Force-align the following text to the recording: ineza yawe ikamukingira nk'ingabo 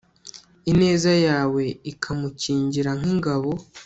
ineza 0.71 1.11
yawe 1.27 1.63
ikamukingira 1.91 2.91
nk'ingabo 2.99 3.51